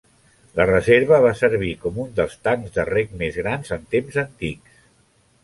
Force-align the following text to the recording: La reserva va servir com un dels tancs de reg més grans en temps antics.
La 0.59 0.65
reserva 0.69 1.19
va 1.25 1.33
servir 1.41 1.69
com 1.83 1.99
un 2.05 2.09
dels 2.21 2.33
tancs 2.47 2.73
de 2.79 2.87
reg 2.91 3.15
més 3.21 3.39
grans 3.45 3.71
en 3.79 3.87
temps 3.95 4.19
antics. 4.25 4.75